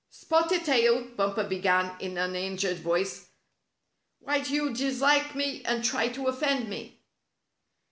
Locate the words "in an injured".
1.99-2.79